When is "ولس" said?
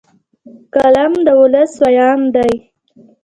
1.41-1.71